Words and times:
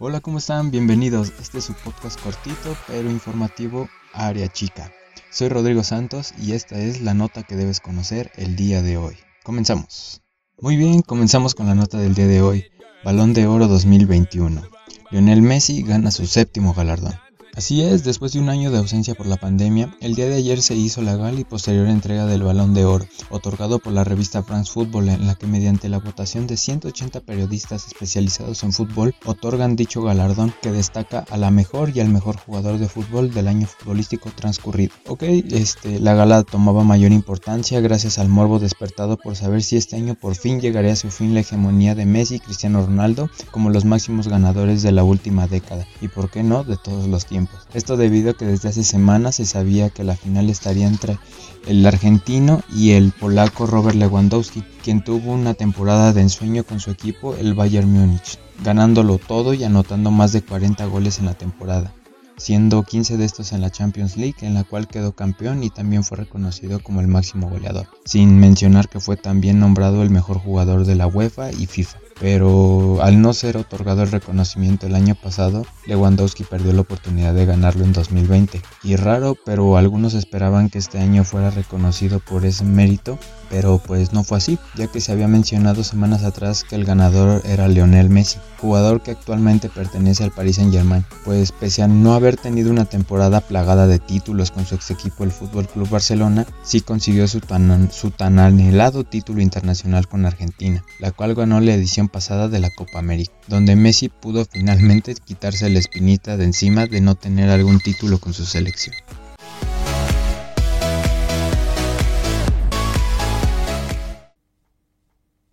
Hola, 0.00 0.20
¿cómo 0.20 0.38
están? 0.38 0.70
Bienvenidos. 0.70 1.32
Este 1.40 1.58
es 1.58 1.64
su 1.64 1.74
podcast 1.74 2.20
cortito 2.20 2.76
pero 2.86 3.10
informativo 3.10 3.88
Área 4.12 4.46
Chica. 4.46 4.92
Soy 5.28 5.48
Rodrigo 5.48 5.82
Santos 5.82 6.34
y 6.38 6.52
esta 6.52 6.78
es 6.78 7.00
la 7.00 7.14
nota 7.14 7.42
que 7.42 7.56
debes 7.56 7.80
conocer 7.80 8.30
el 8.36 8.54
día 8.54 8.80
de 8.80 8.96
hoy. 8.96 9.16
Comenzamos. 9.42 10.22
Muy 10.60 10.76
bien, 10.76 11.02
comenzamos 11.02 11.56
con 11.56 11.66
la 11.66 11.74
nota 11.74 11.98
del 11.98 12.14
día 12.14 12.28
de 12.28 12.42
hoy. 12.42 12.66
Balón 13.04 13.32
de 13.32 13.48
Oro 13.48 13.66
2021. 13.66 14.62
Lionel 15.10 15.42
Messi 15.42 15.82
gana 15.82 16.12
su 16.12 16.28
séptimo 16.28 16.74
galardón. 16.74 17.14
Así 17.58 17.82
es, 17.82 18.04
después 18.04 18.32
de 18.32 18.38
un 18.38 18.50
año 18.50 18.70
de 18.70 18.78
ausencia 18.78 19.16
por 19.16 19.26
la 19.26 19.36
pandemia, 19.36 19.92
el 20.00 20.14
día 20.14 20.28
de 20.28 20.36
ayer 20.36 20.62
se 20.62 20.76
hizo 20.76 21.02
la 21.02 21.16
gala 21.16 21.40
y 21.40 21.44
posterior 21.44 21.88
entrega 21.88 22.24
del 22.24 22.44
Balón 22.44 22.72
de 22.72 22.84
Oro, 22.84 23.04
otorgado 23.30 23.80
por 23.80 23.92
la 23.92 24.04
revista 24.04 24.44
France 24.44 24.70
Football, 24.70 25.08
en 25.08 25.26
la 25.26 25.34
que 25.34 25.48
mediante 25.48 25.88
la 25.88 25.98
votación 25.98 26.46
de 26.46 26.56
180 26.56 27.18
periodistas 27.18 27.88
especializados 27.88 28.62
en 28.62 28.72
fútbol 28.72 29.12
otorgan 29.24 29.74
dicho 29.74 30.02
galardón 30.02 30.54
que 30.62 30.70
destaca 30.70 31.24
a 31.28 31.36
la 31.36 31.50
mejor 31.50 31.90
y 31.92 31.98
al 31.98 32.10
mejor 32.10 32.36
jugador 32.36 32.78
de 32.78 32.88
fútbol 32.88 33.34
del 33.34 33.48
año 33.48 33.66
futbolístico 33.66 34.30
transcurrido. 34.30 34.94
Ok, 35.08 35.24
este, 35.24 35.98
la 35.98 36.14
gala 36.14 36.44
tomaba 36.44 36.84
mayor 36.84 37.10
importancia 37.10 37.80
gracias 37.80 38.20
al 38.20 38.28
morbo 38.28 38.60
despertado 38.60 39.16
por 39.16 39.34
saber 39.34 39.64
si 39.64 39.76
este 39.76 39.96
año 39.96 40.14
por 40.14 40.36
fin 40.36 40.60
llegaría 40.60 40.92
a 40.92 40.96
su 40.96 41.10
fin 41.10 41.34
la 41.34 41.40
hegemonía 41.40 41.96
de 41.96 42.06
Messi 42.06 42.36
y 42.36 42.40
Cristiano 42.40 42.86
Ronaldo 42.86 43.28
como 43.50 43.70
los 43.70 43.84
máximos 43.84 44.28
ganadores 44.28 44.82
de 44.84 44.92
la 44.92 45.02
última 45.02 45.48
década 45.48 45.88
y 46.00 46.06
por 46.06 46.30
qué 46.30 46.44
no 46.44 46.62
de 46.62 46.76
todos 46.76 47.08
los 47.08 47.26
tiempos. 47.26 47.47
Esto 47.74 47.96
debido 47.96 48.30
a 48.30 48.34
que 48.34 48.46
desde 48.46 48.70
hace 48.70 48.82
semanas 48.82 49.36
se 49.36 49.44
sabía 49.44 49.90
que 49.90 50.04
la 50.04 50.16
final 50.16 50.48
estaría 50.48 50.86
entre 50.86 51.18
el 51.66 51.84
argentino 51.84 52.62
y 52.74 52.92
el 52.92 53.12
polaco 53.12 53.66
Robert 53.66 53.96
Lewandowski, 53.96 54.62
quien 54.82 55.04
tuvo 55.04 55.32
una 55.32 55.54
temporada 55.54 56.12
de 56.12 56.22
ensueño 56.22 56.64
con 56.64 56.80
su 56.80 56.90
equipo, 56.90 57.34
el 57.34 57.54
Bayern 57.54 57.92
Múnich, 57.92 58.38
ganándolo 58.64 59.18
todo 59.18 59.52
y 59.52 59.64
anotando 59.64 60.10
más 60.10 60.32
de 60.32 60.42
40 60.42 60.86
goles 60.86 61.18
en 61.18 61.26
la 61.26 61.34
temporada 61.34 61.92
siendo 62.38 62.84
15 62.84 63.16
de 63.16 63.24
estos 63.24 63.52
en 63.52 63.60
la 63.60 63.70
Champions 63.70 64.16
League, 64.16 64.36
en 64.42 64.54
la 64.54 64.64
cual 64.64 64.86
quedó 64.86 65.12
campeón 65.12 65.64
y 65.64 65.70
también 65.70 66.04
fue 66.04 66.18
reconocido 66.18 66.80
como 66.80 67.00
el 67.00 67.08
máximo 67.08 67.50
goleador, 67.50 67.88
sin 68.04 68.38
mencionar 68.38 68.88
que 68.88 69.00
fue 69.00 69.16
también 69.16 69.58
nombrado 69.58 70.02
el 70.02 70.10
mejor 70.10 70.38
jugador 70.38 70.84
de 70.86 70.94
la 70.94 71.08
UEFA 71.08 71.50
y 71.50 71.66
FIFA 71.66 71.98
pero 72.20 72.98
al 73.02 73.20
no 73.20 73.32
ser 73.32 73.56
otorgado 73.56 74.02
el 74.02 74.10
reconocimiento 74.10 74.86
el 74.86 74.94
año 74.94 75.14
pasado, 75.14 75.64
Lewandowski 75.86 76.44
perdió 76.44 76.72
la 76.72 76.80
oportunidad 76.80 77.34
de 77.34 77.46
ganarlo 77.46 77.84
en 77.84 77.92
2020. 77.92 78.60
Y 78.82 78.96
raro, 78.96 79.36
pero 79.44 79.76
algunos 79.76 80.14
esperaban 80.14 80.68
que 80.68 80.78
este 80.78 80.98
año 80.98 81.24
fuera 81.24 81.50
reconocido 81.50 82.20
por 82.20 82.44
ese 82.44 82.64
mérito, 82.64 83.18
pero 83.50 83.78
pues 83.78 84.12
no 84.12 84.24
fue 84.24 84.38
así, 84.38 84.58
ya 84.76 84.86
que 84.88 85.00
se 85.00 85.12
había 85.12 85.28
mencionado 85.28 85.84
semanas 85.84 86.24
atrás 86.24 86.64
que 86.64 86.76
el 86.76 86.84
ganador 86.84 87.42
era 87.44 87.68
Lionel 87.68 88.10
Messi, 88.10 88.38
jugador 88.60 89.02
que 89.02 89.12
actualmente 89.12 89.68
pertenece 89.68 90.24
al 90.24 90.32
Paris 90.32 90.56
Saint 90.56 90.72
Germain, 90.72 91.04
pues 91.24 91.52
pese 91.52 91.82
a 91.82 91.88
no 91.88 92.14
haber 92.14 92.36
tenido 92.36 92.70
una 92.70 92.84
temporada 92.84 93.40
plagada 93.40 93.86
de 93.86 93.98
títulos 93.98 94.50
con 94.50 94.66
su 94.66 94.74
ex 94.74 94.90
equipo 94.90 95.24
el 95.24 95.32
Fútbol 95.32 95.68
Club 95.68 95.88
Barcelona, 95.88 96.46
sí 96.62 96.80
consiguió 96.80 97.28
su 97.28 97.40
tan, 97.40 97.90
su 97.92 98.10
tan 98.10 98.38
anhelado 98.38 99.04
título 99.04 99.40
internacional 99.40 100.08
con 100.08 100.26
Argentina, 100.26 100.84
la 100.98 101.12
cual 101.12 101.34
ganó 101.34 101.60
la 101.60 101.74
edición 101.74 102.08
pasada 102.08 102.48
de 102.48 102.58
la 102.58 102.70
Copa 102.70 102.98
América, 102.98 103.32
donde 103.46 103.76
Messi 103.76 104.08
pudo 104.08 104.44
finalmente 104.44 105.14
quitarse 105.14 105.68
la 105.68 105.78
espinita 105.78 106.36
de 106.36 106.44
encima 106.44 106.86
de 106.86 107.00
no 107.00 107.14
tener 107.14 107.50
algún 107.50 107.80
título 107.80 108.18
con 108.18 108.34
su 108.34 108.44
selección. 108.44 108.94